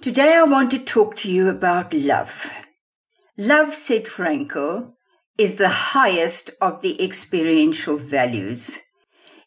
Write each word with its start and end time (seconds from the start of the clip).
Today 0.00 0.36
I 0.36 0.44
want 0.44 0.70
to 0.70 0.78
talk 0.78 1.16
to 1.16 1.30
you 1.30 1.48
about 1.48 1.92
love. 1.92 2.52
Love, 3.36 3.74
said 3.74 4.04
Frankl, 4.04 4.92
is 5.36 5.56
the 5.56 5.68
highest 5.68 6.52
of 6.60 6.82
the 6.82 7.02
experiential 7.04 7.96
values. 7.96 8.78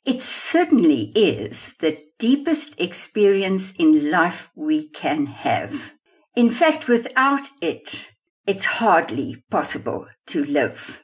It 0.04 0.22
certainly 0.22 1.14
is 1.16 1.74
the 1.80 2.00
deepest 2.20 2.78
experience 2.78 3.74
in 3.80 4.12
life 4.12 4.50
we 4.54 4.90
can 4.90 5.26
have. 5.28 5.94
In 6.36 6.52
fact, 6.52 6.90
without 6.90 7.48
it, 7.62 8.10
it's 8.46 8.66
hardly 8.66 9.46
possible 9.50 10.08
to 10.28 10.44
live. 10.44 11.02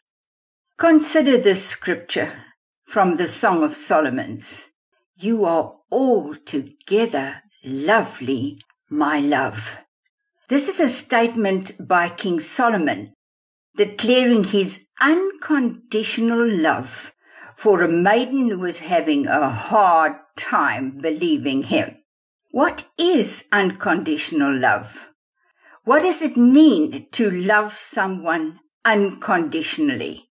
Consider 0.77 1.37
this 1.37 1.65
scripture 1.65 2.33
from 2.83 3.15
the 3.15 3.29
Song 3.29 3.63
of 3.63 3.77
Solomon's. 3.77 4.65
You 5.15 5.45
are 5.45 5.75
altogether 5.89 7.43
lovely 7.63 8.59
my 8.89 9.19
love. 9.19 9.77
This 10.49 10.69
is 10.69 10.79
a 10.79 10.87
statement 10.87 11.87
by 11.87 12.09
King 12.09 12.39
Solomon 12.39 13.13
declaring 13.75 14.45
his 14.45 14.85
unconditional 15.01 16.47
love 16.49 17.13
for 17.55 17.81
a 17.81 17.89
maiden 17.89 18.49
who 18.49 18.59
was 18.59 18.79
having 18.79 19.27
a 19.27 19.49
hard 19.49 20.13
time 20.35 20.99
believing 21.01 21.63
him. 21.63 21.97
What 22.51 22.87
is 22.97 23.43
unconditional 23.51 24.57
love? 24.57 25.09
What 25.83 26.03
does 26.03 26.21
it 26.21 26.37
mean 26.37 27.07
to 27.11 27.29
love 27.29 27.73
someone 27.73 28.59
unconditionally? 28.85 30.29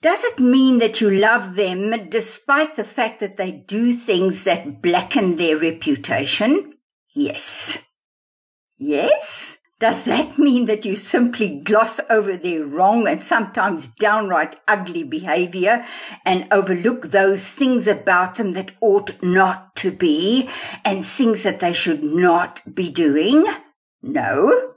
Does 0.00 0.24
it 0.24 0.40
mean 0.40 0.78
that 0.78 1.00
you 1.00 1.10
love 1.10 1.54
them 1.54 2.08
despite 2.08 2.74
the 2.74 2.84
fact 2.84 3.20
that 3.20 3.36
they 3.36 3.52
do 3.52 3.92
things 3.94 4.42
that 4.44 4.82
blacken 4.82 5.36
their 5.36 5.56
reputation? 5.56 6.74
Yes. 7.14 7.78
Yes? 8.84 9.58
Does 9.78 10.02
that 10.06 10.38
mean 10.38 10.66
that 10.66 10.84
you 10.84 10.96
simply 10.96 11.60
gloss 11.60 12.00
over 12.10 12.36
their 12.36 12.64
wrong 12.64 13.06
and 13.06 13.22
sometimes 13.22 13.86
downright 13.86 14.58
ugly 14.66 15.04
behavior 15.04 15.86
and 16.24 16.48
overlook 16.50 17.02
those 17.08 17.46
things 17.46 17.86
about 17.86 18.34
them 18.34 18.54
that 18.54 18.72
ought 18.80 19.22
not 19.22 19.76
to 19.76 19.92
be 19.92 20.50
and 20.84 21.06
things 21.06 21.44
that 21.44 21.60
they 21.60 21.72
should 21.72 22.02
not 22.02 22.60
be 22.74 22.90
doing? 22.90 23.44
No. 24.02 24.74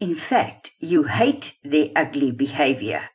In 0.00 0.16
fact, 0.16 0.70
you 0.80 1.04
hate 1.04 1.58
their 1.62 1.90
ugly 1.94 2.30
behavior. 2.30 3.10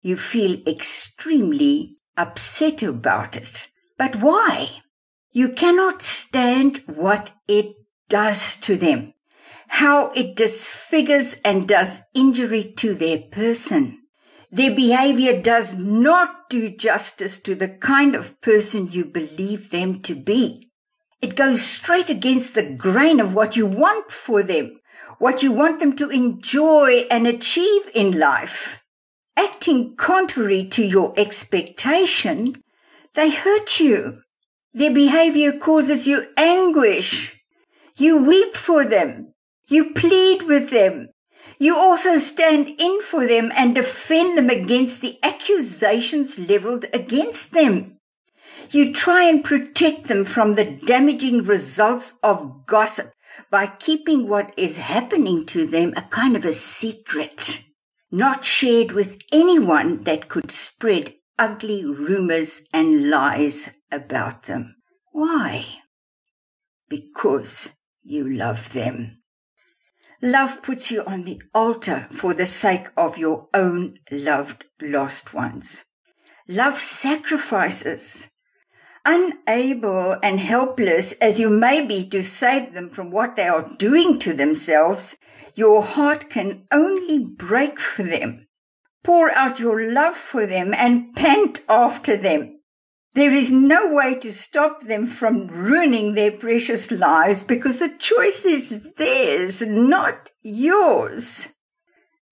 You 0.00 0.16
feel 0.16 0.66
extremely 0.66 1.98
upset 2.16 2.82
about 2.82 3.36
it. 3.36 3.68
But 3.98 4.16
why? 4.16 4.80
You 5.32 5.50
cannot 5.50 6.00
stand 6.00 6.82
what 6.86 7.32
it 7.46 7.74
does 8.08 8.56
to 8.60 8.76
them 8.76 9.12
how 9.68 10.10
it 10.12 10.36
disfigures 10.36 11.36
and 11.44 11.68
does 11.68 12.00
injury 12.14 12.72
to 12.76 12.94
their 12.94 13.18
person. 13.18 13.98
Their 14.50 14.74
behavior 14.74 15.40
does 15.40 15.74
not 15.74 16.48
do 16.48 16.70
justice 16.70 17.40
to 17.42 17.54
the 17.54 17.68
kind 17.68 18.14
of 18.14 18.40
person 18.40 18.90
you 18.90 19.04
believe 19.04 19.70
them 19.70 20.00
to 20.02 20.14
be. 20.14 20.70
It 21.20 21.34
goes 21.34 21.62
straight 21.62 22.08
against 22.08 22.54
the 22.54 22.62
grain 22.62 23.20
of 23.20 23.34
what 23.34 23.56
you 23.56 23.66
want 23.66 24.10
for 24.10 24.42
them, 24.42 24.78
what 25.18 25.42
you 25.42 25.50
want 25.50 25.80
them 25.80 25.96
to 25.96 26.10
enjoy 26.10 27.06
and 27.10 27.26
achieve 27.26 27.90
in 27.94 28.18
life. 28.18 28.82
Acting 29.36 29.96
contrary 29.96 30.66
to 30.68 30.84
your 30.84 31.12
expectation, 31.16 32.62
they 33.14 33.30
hurt 33.30 33.80
you. 33.80 34.22
Their 34.72 34.92
behavior 34.92 35.58
causes 35.58 36.06
you 36.06 36.28
anguish. 36.36 37.36
You 37.96 38.22
weep 38.22 38.54
for 38.54 38.84
them. 38.84 39.32
You 39.68 39.92
plead 39.94 40.42
with 40.42 40.70
them. 40.70 41.08
You 41.58 41.76
also 41.76 42.18
stand 42.18 42.68
in 42.78 43.00
for 43.02 43.26
them 43.26 43.50
and 43.56 43.74
defend 43.74 44.36
them 44.36 44.50
against 44.50 45.00
the 45.00 45.18
accusations 45.22 46.38
leveled 46.38 46.84
against 46.92 47.52
them. 47.52 47.98
You 48.70 48.92
try 48.92 49.24
and 49.24 49.42
protect 49.42 50.08
them 50.08 50.24
from 50.24 50.54
the 50.54 50.64
damaging 50.64 51.44
results 51.44 52.14
of 52.22 52.66
gossip 52.66 53.12
by 53.50 53.66
keeping 53.66 54.28
what 54.28 54.52
is 54.56 54.76
happening 54.76 55.46
to 55.46 55.66
them 55.66 55.94
a 55.96 56.02
kind 56.02 56.36
of 56.36 56.44
a 56.44 56.52
secret, 56.52 57.64
not 58.10 58.44
shared 58.44 58.92
with 58.92 59.18
anyone 59.32 60.02
that 60.04 60.28
could 60.28 60.50
spread 60.50 61.14
ugly 61.38 61.84
rumors 61.84 62.62
and 62.72 63.10
lies 63.10 63.70
about 63.90 64.44
them. 64.44 64.76
Why? 65.12 65.64
Because 66.88 67.72
you 68.02 68.28
love 68.28 68.72
them. 68.72 69.22
Love 70.22 70.62
puts 70.62 70.90
you 70.90 71.04
on 71.04 71.24
the 71.24 71.40
altar 71.54 72.08
for 72.10 72.32
the 72.32 72.46
sake 72.46 72.88
of 72.96 73.18
your 73.18 73.48
own 73.52 73.98
loved 74.10 74.64
lost 74.80 75.34
ones. 75.34 75.84
Love 76.48 76.80
sacrifices. 76.80 78.28
Unable 79.04 80.16
and 80.22 80.40
helpless 80.40 81.12
as 81.20 81.38
you 81.38 81.50
may 81.50 81.84
be 81.84 82.08
to 82.08 82.22
save 82.22 82.72
them 82.72 82.88
from 82.88 83.10
what 83.10 83.36
they 83.36 83.46
are 83.46 83.70
doing 83.76 84.18
to 84.18 84.32
themselves, 84.32 85.16
your 85.54 85.82
heart 85.82 86.30
can 86.30 86.64
only 86.72 87.18
break 87.18 87.78
for 87.78 88.02
them. 88.02 88.46
Pour 89.04 89.30
out 89.32 89.60
your 89.60 89.92
love 89.92 90.16
for 90.16 90.46
them 90.46 90.72
and 90.74 91.14
pant 91.14 91.60
after 91.68 92.16
them. 92.16 92.55
There 93.16 93.32
is 93.32 93.50
no 93.50 93.94
way 93.94 94.16
to 94.16 94.30
stop 94.30 94.84
them 94.86 95.06
from 95.06 95.46
ruining 95.46 96.12
their 96.12 96.32
precious 96.32 96.90
lives 96.90 97.42
because 97.42 97.78
the 97.78 97.88
choice 97.88 98.44
is 98.44 98.82
theirs, 98.98 99.62
not 99.62 100.32
yours. 100.42 101.48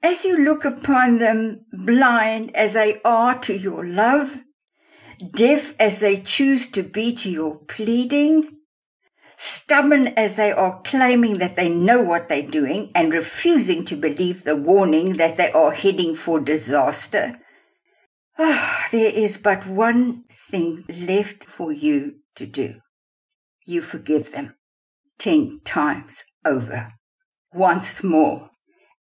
As 0.03 0.27
you 0.27 0.37
look 0.37 0.67
upon 0.67 1.21
them, 1.21 1.65
blind 1.73 2.55
as 2.55 2.75
they 2.75 3.00
are 3.03 3.39
to 3.41 3.56
your 3.56 3.87
love, 3.87 4.41
deaf 5.33 5.75
as 5.81 6.00
they 6.00 6.21
choose 6.21 6.71
to 6.73 6.83
be 6.83 7.15
to 7.15 7.31
your 7.31 7.61
pleading, 7.61 8.59
stubborn 9.39 10.09
as 10.09 10.34
they 10.34 10.53
are 10.53 10.83
claiming 10.83 11.39
that 11.39 11.56
they 11.56 11.71
know 11.71 12.03
what 12.03 12.28
they're 12.28 12.43
doing 12.43 12.93
and 12.94 13.11
refusing 13.11 13.87
to 13.87 13.97
believe 13.97 14.44
the 14.44 14.55
warning 14.55 15.15
that 15.15 15.39
they 15.39 15.50
are 15.53 15.73
heading 15.73 16.15
for 16.15 16.41
disaster, 16.41 17.41
Ah, 18.39 18.89
there 18.93 19.12
is 19.12 19.39
but 19.39 19.67
one 19.67 20.25
thing 20.50 20.84
left 20.89 21.45
for 21.45 21.72
you 21.72 22.17
to 22.34 22.47
do. 22.47 22.81
You 23.65 23.83
forgive 23.83 24.33
them 24.33 24.55
ten 25.19 25.61
times 25.65 26.25
over, 26.44 26.94
once 27.53 28.03
more, 28.03 28.50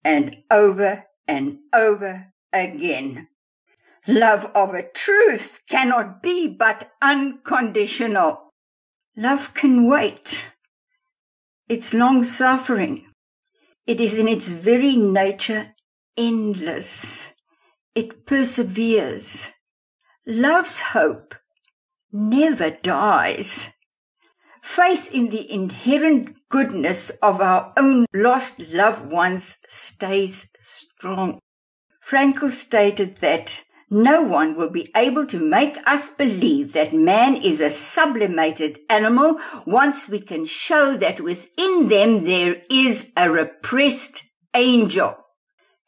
and 0.04 0.38
over 0.52 1.06
and 1.28 1.60
over 1.74 2.34
again. 2.52 3.28
Love 4.08 4.46
of 4.56 4.74
a 4.74 4.84
truth 4.84 5.62
cannot 5.70 6.22
be 6.22 6.48
but 6.48 6.92
unconditional. 7.02 8.52
Love 9.16 9.54
can 9.54 9.88
wait. 9.88 10.48
It's 11.70 11.94
long 11.94 12.24
suffering. 12.24 13.06
It 13.86 14.02
is 14.02 14.16
in 14.16 14.28
its 14.28 14.48
very 14.48 14.96
nature 14.96 15.76
endless. 16.18 17.28
It 17.94 18.26
perseveres. 18.26 19.50
Love's 20.26 20.80
hope 20.80 21.36
never 22.12 22.70
dies. 22.70 23.68
Faith 24.64 25.10
in 25.12 25.30
the 25.30 25.52
inherent 25.52 26.38
goodness 26.48 27.10
of 27.22 27.42
our 27.42 27.74
own 27.76 28.06
lost 28.14 28.60
loved 28.60 29.12
ones 29.12 29.58
stays 29.68 30.50
strong. 30.62 31.40
Frankl 32.08 32.50
stated 32.50 33.18
that 33.18 33.64
no 33.90 34.22
one 34.22 34.56
will 34.56 34.70
be 34.70 34.90
able 34.96 35.26
to 35.28 35.38
make 35.38 35.76
us 35.86 36.08
believe 36.12 36.72
that 36.72 36.94
man 36.94 37.36
is 37.36 37.60
a 37.60 37.70
sublimated 37.70 38.80
animal 38.90 39.38
once 39.66 40.08
we 40.08 40.22
can 40.22 40.46
show 40.46 40.96
that 40.96 41.20
within 41.20 41.90
them 41.90 42.24
there 42.24 42.62
is 42.70 43.08
a 43.18 43.30
repressed 43.30 44.24
angel. 44.54 45.21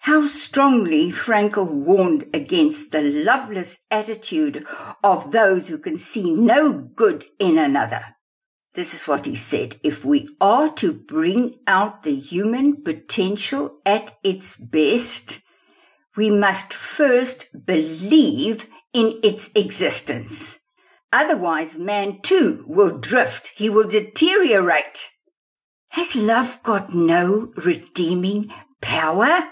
How 0.03 0.27
strongly 0.27 1.13
Frankl 1.13 1.71
warned 1.71 2.29
against 2.33 2.91
the 2.91 3.01
loveless 3.01 3.77
attitude 3.89 4.67
of 5.01 5.31
those 5.31 5.69
who 5.69 5.77
can 5.77 5.97
see 5.97 6.35
no 6.35 6.73
good 6.73 7.23
in 7.39 7.57
another. 7.57 8.17
This 8.73 8.93
is 8.93 9.07
what 9.07 9.25
he 9.25 9.35
said. 9.35 9.77
If 9.81 10.03
we 10.03 10.27
are 10.41 10.69
to 10.73 10.91
bring 10.91 11.55
out 11.67 12.03
the 12.03 12.15
human 12.15 12.83
potential 12.83 13.79
at 13.85 14.17
its 14.25 14.57
best, 14.57 15.39
we 16.17 16.29
must 16.29 16.73
first 16.73 17.47
believe 17.65 18.67
in 18.91 19.21
its 19.23 19.51
existence. 19.55 20.59
Otherwise, 21.13 21.77
man 21.77 22.19
too 22.21 22.65
will 22.67 22.97
drift. 22.97 23.53
He 23.55 23.69
will 23.69 23.87
deteriorate. 23.87 25.07
Has 25.91 26.13
love 26.13 26.61
got 26.61 26.93
no 26.93 27.53
redeeming 27.55 28.51
power? 28.81 29.47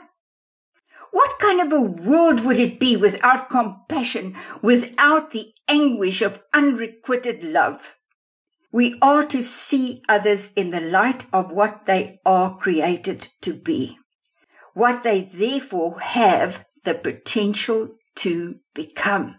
What 1.11 1.39
kind 1.39 1.59
of 1.61 1.71
a 1.71 1.81
world 1.81 2.41
would 2.41 2.59
it 2.59 2.79
be 2.79 2.95
without 2.95 3.49
compassion, 3.49 4.35
without 4.61 5.31
the 5.31 5.53
anguish 5.67 6.21
of 6.21 6.41
unrequited 6.53 7.43
love? 7.43 7.95
We 8.71 8.97
are 9.01 9.25
to 9.25 9.43
see 9.43 10.01
others 10.07 10.51
in 10.55 10.71
the 10.71 10.79
light 10.79 11.25
of 11.33 11.51
what 11.51 11.85
they 11.85 12.19
are 12.25 12.57
created 12.57 13.27
to 13.41 13.53
be, 13.53 13.97
what 14.73 15.03
they 15.03 15.29
therefore 15.33 15.99
have 15.99 16.65
the 16.85 16.95
potential 16.95 17.89
to 18.15 18.59
become. 18.73 19.35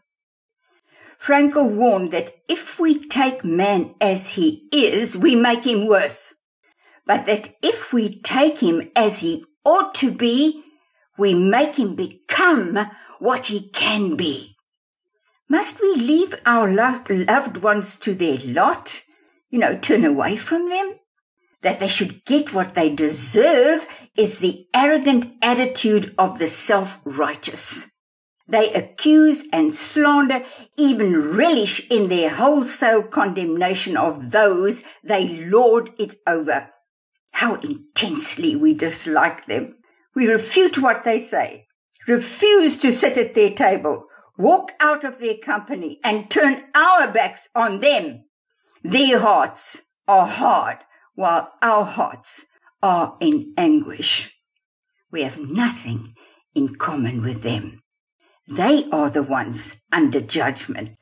Frankl 1.19 1.71
warned 1.71 2.11
that 2.11 2.35
if 2.49 2.79
we 2.79 3.09
take 3.09 3.45
man 3.45 3.95
as 4.01 4.31
he 4.31 4.69
is, 4.73 5.17
we 5.17 5.37
make 5.37 5.65
him 5.65 5.87
worse. 5.87 6.35
But 7.07 7.27
that 7.27 7.55
if 7.63 7.93
we 7.93 8.21
take 8.21 8.59
him 8.59 8.91
as 8.95 9.21
he 9.21 9.45
ought 9.65 9.95
to 9.97 10.11
be, 10.11 10.63
we 11.19 11.35
make 11.35 11.77
him 11.77 11.95
become 11.95 12.91
what 13.19 13.47
he 13.47 13.69
can 13.71 14.17
be. 14.17 14.57
Must 15.49 15.81
we 15.81 15.95
leave 15.95 16.35
our 16.47 16.71
loved 16.71 17.59
ones 17.59 17.97
to 17.97 18.15
their 18.15 18.39
lot? 18.39 19.03
You 19.51 19.59
know, 19.59 19.77
turn 19.77 20.05
away 20.05 20.37
from 20.37 20.71
them? 20.71 20.95
That 21.61 21.79
they 21.79 21.89
should 21.89 22.25
get 22.25 22.55
what 22.55 22.75
they 22.75 22.89
deserve 22.95 23.87
is 24.17 24.39
the 24.39 24.67
arrogant 24.75 25.35
attitude 25.43 26.15
of 26.19 26.39
the 26.39 26.49
self-righteous. 26.49 27.87
They 28.49 28.73
accuse 28.73 29.45
and 29.53 29.75
slander, 29.75 30.45
even 30.77 31.37
relish 31.37 31.87
in 31.89 32.09
their 32.09 32.31
wholesale 32.31 33.05
condemnation 33.05 33.97
of 33.97 34.31
those 34.31 34.83
they 35.05 35.29
lord 35.29 35.91
it 35.99 36.17
over. 36.27 36.71
How 37.33 37.55
intensely 37.57 38.57
we 38.57 38.75
dislike 38.75 39.47
them. 39.47 39.77
We 40.15 40.27
refute 40.27 40.79
what 40.79 41.05
they 41.05 41.21
say, 41.21 41.67
refuse 42.07 42.77
to 42.79 42.93
sit 42.93 43.17
at 43.17 43.35
their 43.35 43.51
table, 43.51 44.07
walk 44.37 44.73
out 44.81 45.05
of 45.05 45.19
their 45.19 45.37
company, 45.37 46.01
and 46.05 46.31
turn 46.31 46.65
our 46.75 47.09
backs 47.11 47.49
on 47.55 47.81
them. 47.81 48.25
Their 48.83 49.21
hearts 49.21 49.83
are 50.07 50.27
hard, 50.27 50.79
while 51.15 51.53
our 51.63 51.85
hearts 51.85 52.45
are 52.83 53.17
in 53.21 53.55
anguish. 53.57 54.35
We 55.11 55.23
have 55.23 55.39
nothing 55.39 56.15
in 56.55 56.75
common 56.77 57.23
with 57.23 57.43
them. 57.43 57.83
They 58.49 58.89
are 58.91 59.09
the 59.09 59.23
ones 59.23 59.77
under 59.93 60.21
judgment, 60.21 60.99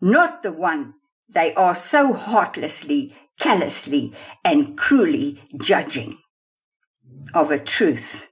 not 0.00 0.42
the 0.42 0.52
one 0.52 0.94
they 1.28 1.54
are 1.54 1.74
so 1.74 2.14
heartlessly, 2.14 3.14
callously, 3.38 4.14
and 4.44 4.78
cruelly 4.78 5.42
judging. 5.58 6.18
Of 7.34 7.50
a 7.50 7.58
truth, 7.58 8.30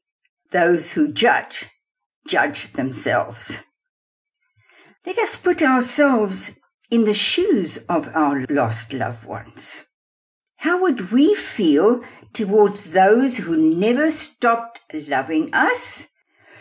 those 0.50 0.93
who 0.93 1.12
judge, 1.12 1.66
judge 2.26 2.72
themselves. 2.72 3.62
Let 5.04 5.19
us 5.19 5.37
put 5.37 5.62
ourselves 5.62 6.52
in 6.90 7.04
the 7.04 7.14
shoes 7.14 7.78
of 7.88 8.08
our 8.14 8.44
lost 8.48 8.93
loved 8.93 9.25
ones. 9.25 9.84
How 10.58 10.81
would 10.82 11.12
we 11.12 11.34
feel 11.34 12.02
towards 12.32 12.90
those 12.90 13.38
who 13.38 13.56
never 13.56 14.10
stopped 14.10 14.81
loving 14.93 15.52
us, 15.54 16.06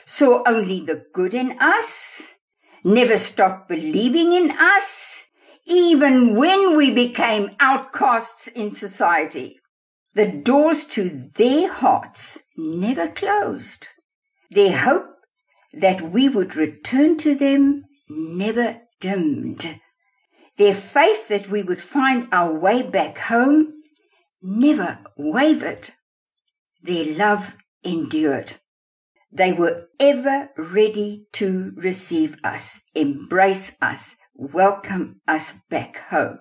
saw 0.05 0.43
only 0.45 0.79
the 0.79 1.05
good 1.13 1.33
in 1.33 1.57
us, 1.59 2.21
never 2.83 3.17
stopped 3.17 3.67
believing 3.67 4.33
in 4.33 4.51
us, 4.51 5.25
even 5.65 6.35
when 6.35 6.75
we 6.77 6.93
became 6.93 7.55
outcasts 7.59 8.47
in 8.47 8.71
society? 8.71 9.59
The 10.13 10.27
doors 10.27 10.85
to 10.85 11.29
their 11.35 11.71
hearts 11.71 12.39
never 12.57 13.07
closed. 13.07 13.87
Their 14.51 14.77
hope 14.77 15.15
that 15.73 16.01
we 16.01 16.29
would 16.29 16.55
return 16.55 17.17
to 17.19 17.35
them 17.35 17.83
never 18.07 18.81
dimmed. 18.99 19.79
Their 20.57 20.75
faith 20.75 21.27
that 21.27 21.49
we 21.49 21.63
would 21.63 21.81
find 21.81 22.27
our 22.31 22.53
way 22.53 22.83
back 22.83 23.17
home 23.17 23.73
never 24.41 24.99
wavered. 25.17 25.89
Their 26.81 27.05
love 27.05 27.55
endured. 27.83 28.53
They 29.31 29.51
were 29.51 29.87
ever 29.99 30.49
ready 30.55 31.27
to 31.33 31.73
receive 31.75 32.37
us, 32.43 32.81
embrace 32.93 33.75
us, 33.81 34.15
welcome 34.33 35.19
us 35.27 35.55
back 35.69 35.97
home. 36.09 36.39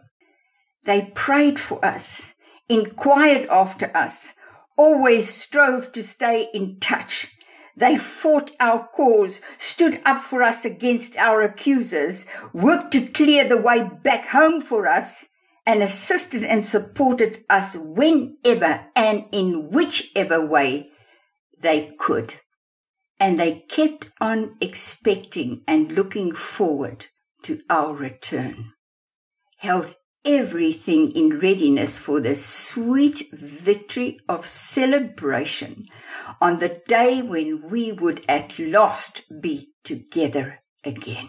They 0.84 1.10
prayed 1.14 1.58
for 1.58 1.84
us 1.84 2.22
inquired 2.68 3.48
after 3.50 3.90
us, 3.94 4.28
always 4.76 5.32
strove 5.32 5.92
to 5.92 6.02
stay 6.02 6.48
in 6.52 6.78
touch. 6.80 7.30
They 7.76 7.98
fought 7.98 8.52
our 8.60 8.88
cause, 8.88 9.40
stood 9.58 10.00
up 10.04 10.22
for 10.22 10.42
us 10.42 10.64
against 10.64 11.16
our 11.16 11.42
accusers, 11.42 12.24
worked 12.52 12.92
to 12.92 13.06
clear 13.06 13.48
the 13.48 13.56
way 13.56 13.88
back 14.02 14.28
home 14.28 14.60
for 14.60 14.86
us, 14.86 15.24
and 15.66 15.82
assisted 15.82 16.44
and 16.44 16.64
supported 16.64 17.44
us 17.48 17.74
whenever 17.74 18.86
and 18.94 19.24
in 19.32 19.70
whichever 19.70 20.44
way 20.44 20.86
they 21.60 21.92
could. 21.98 22.34
And 23.18 23.40
they 23.40 23.64
kept 23.68 24.10
on 24.20 24.56
expecting 24.60 25.62
and 25.66 25.92
looking 25.92 26.34
forward 26.34 27.06
to 27.42 27.60
our 27.70 27.94
return. 27.94 28.72
Held 29.58 29.96
everything 30.24 31.10
in 31.12 31.38
readiness 31.38 31.98
for 31.98 32.20
the 32.20 32.34
sweet 32.34 33.28
victory 33.32 34.18
of 34.28 34.46
celebration 34.46 35.86
on 36.40 36.58
the 36.58 36.80
day 36.86 37.20
when 37.22 37.68
we 37.68 37.92
would 37.92 38.24
at 38.28 38.58
last 38.58 39.22
be 39.40 39.72
together 39.84 40.60
again. 40.82 41.28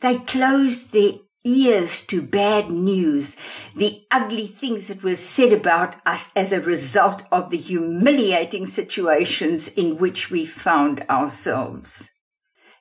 They 0.00 0.18
closed 0.18 0.92
their 0.92 1.12
ears 1.44 2.00
to 2.06 2.20
bad 2.20 2.70
news, 2.70 3.36
the 3.74 4.02
ugly 4.10 4.48
things 4.48 4.88
that 4.88 5.02
were 5.02 5.16
said 5.16 5.52
about 5.52 5.96
us 6.04 6.30
as 6.34 6.52
a 6.52 6.60
result 6.60 7.22
of 7.30 7.50
the 7.50 7.56
humiliating 7.56 8.66
situations 8.66 9.68
in 9.68 9.96
which 9.96 10.30
we 10.30 10.44
found 10.44 11.04
ourselves. 11.08 12.10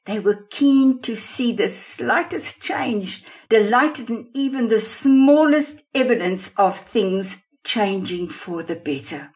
They 0.05 0.19
were 0.19 0.45
keen 0.51 1.01
to 1.01 1.15
see 1.15 1.51
the 1.51 1.67
slightest 1.67 2.61
change, 2.61 3.23
delighted 3.49 4.09
in 4.09 4.29
even 4.33 4.67
the 4.67 4.79
smallest 4.79 5.81
evidence 5.93 6.51
of 6.57 6.79
things 6.79 7.37
changing 7.63 8.29
for 8.29 8.61
the 8.61 8.75
better. 8.75 9.31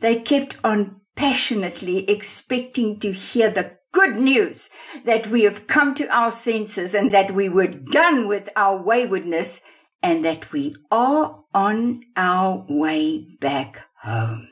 They 0.00 0.20
kept 0.20 0.56
on 0.64 1.00
passionately 1.14 2.10
expecting 2.10 2.98
to 3.00 3.12
hear 3.12 3.50
the 3.50 3.78
good 3.92 4.16
news 4.16 4.68
that 5.04 5.28
we 5.28 5.42
have 5.42 5.68
come 5.68 5.94
to 5.94 6.08
our 6.08 6.32
senses 6.32 6.94
and 6.94 7.12
that 7.12 7.30
we 7.30 7.48
were 7.48 7.68
done 7.68 8.26
with 8.26 8.48
our 8.56 8.82
waywardness 8.82 9.60
and 10.02 10.24
that 10.24 10.50
we 10.50 10.74
are 10.90 11.44
on 11.54 12.02
our 12.16 12.66
way 12.68 13.36
back 13.40 13.86
home. 14.02 14.48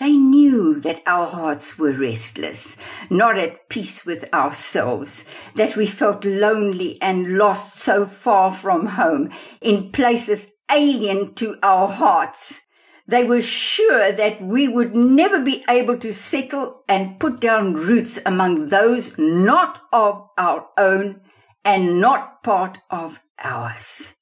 They 0.00 0.16
knew 0.16 0.80
that 0.80 1.02
our 1.04 1.26
hearts 1.26 1.78
were 1.78 1.92
restless, 1.92 2.78
not 3.10 3.36
at 3.36 3.68
peace 3.68 4.06
with 4.06 4.32
ourselves, 4.32 5.26
that 5.54 5.76
we 5.76 5.86
felt 5.86 6.24
lonely 6.24 6.96
and 7.02 7.36
lost 7.36 7.76
so 7.76 8.06
far 8.06 8.50
from 8.50 8.86
home, 8.86 9.28
in 9.60 9.92
places 9.92 10.52
alien 10.72 11.34
to 11.34 11.58
our 11.62 11.86
hearts. 11.86 12.62
They 13.06 13.24
were 13.24 13.42
sure 13.42 14.10
that 14.10 14.40
we 14.40 14.68
would 14.68 14.94
never 14.94 15.38
be 15.38 15.64
able 15.68 15.98
to 15.98 16.14
settle 16.14 16.82
and 16.88 17.20
put 17.20 17.38
down 17.38 17.74
roots 17.74 18.18
among 18.24 18.68
those 18.68 19.12
not 19.18 19.82
of 19.92 20.26
our 20.38 20.66
own 20.78 21.20
and 21.62 22.00
not 22.00 22.42
part 22.42 22.78
of 22.88 23.20
ours. 23.38 24.14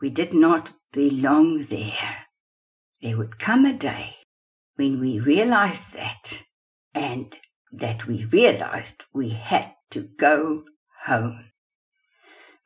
We 0.00 0.08
did 0.08 0.32
not 0.32 0.70
belong 0.92 1.66
there. 1.68 2.26
There 3.02 3.16
would 3.16 3.40
come 3.40 3.64
a 3.64 3.72
day 3.72 4.18
when 4.76 5.00
we 5.00 5.18
realized 5.18 5.92
that 5.92 6.42
and 6.94 7.34
that 7.72 8.06
we 8.06 8.24
realized 8.26 9.02
we 9.12 9.30
had 9.30 9.72
to 9.90 10.08
go 10.18 10.62
home. 11.04 11.50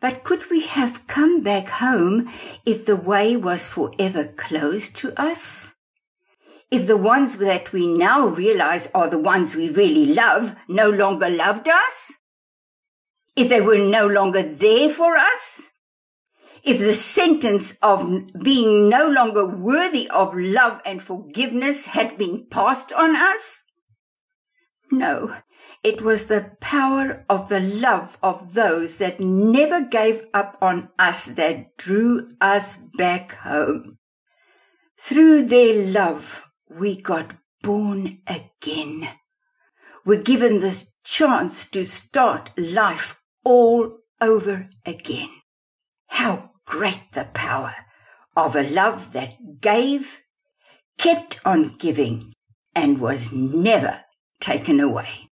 But 0.01 0.25
could 0.25 0.51
we 0.51 0.63
have 0.63 1.07
come 1.07 1.43
back 1.43 1.69
home 1.69 2.33
if 2.65 2.87
the 2.87 2.97
way 2.97 3.37
was 3.37 3.69
forever 3.69 4.25
closed 4.25 4.97
to 4.99 5.13
us? 5.21 5.73
If 6.71 6.87
the 6.87 6.97
ones 6.97 7.37
that 7.37 7.73
we 7.73 7.87
now 7.87 8.27
realize 8.27 8.89
are 8.95 9.11
the 9.11 9.19
ones 9.19 9.55
we 9.55 9.69
really 9.69 10.07
love 10.07 10.55
no 10.69 10.89
longer 10.89 11.29
loved 11.29 11.69
us? 11.69 12.13
If 13.37 13.49
they 13.49 13.61
were 13.61 13.79
no 13.79 14.07
longer 14.07 14.43
there 14.43 14.91
for 14.91 15.17
us? 15.17 15.70
If 16.63 16.79
the 16.79 16.95
sentence 16.95 17.75
of 17.83 18.09
being 18.43 18.89
no 18.89 19.09
longer 19.09 19.47
worthy 19.47 20.09
of 20.11 20.35
love 20.35 20.81
and 20.85 21.03
forgiveness 21.03 21.87
had 21.87 22.19
been 22.19 22.47
passed 22.51 22.93
on 22.93 23.17
us? 23.17 23.63
No, 24.91 25.37
it 25.83 26.03
was 26.03 26.27
the 26.27 26.53
power 26.61 27.25
of 27.29 27.49
the 27.49 27.61
love 27.61 28.19
of 28.23 28.55
those 28.55 28.99
that 28.99 29.21
never 29.21 29.81
gave 29.81 30.25
up 30.35 30.59
on 30.61 30.91
us 30.99 31.25
that 31.27 31.77
drew 31.77 32.29
us 32.41 32.77
back 32.99 33.33
home. 33.37 33.99
Through 34.99 35.47
their 35.47 35.87
love, 35.87 36.45
we 36.69 37.01
got 37.01 37.37
born 37.63 38.21
again. 38.27 39.09
We're 40.05 40.23
given 40.23 40.61
this 40.61 40.91
chance 41.05 41.65
to 41.71 41.85
start 41.85 42.51
life 42.59 43.17
all 43.45 43.99
over 44.21 44.69
again. 44.85 45.31
How 46.09 46.50
great 46.71 47.03
the 47.15 47.25
power 47.35 47.75
of 48.37 48.55
a 48.55 48.63
love 48.63 49.13
that 49.13 49.61
gave, 49.61 50.21
kept 50.99 51.41
on 51.45 51.77
giving, 51.79 52.33
and 52.77 53.01
was 53.01 53.33
never 53.33 54.03
taken 54.41 54.79
away. 54.79 55.30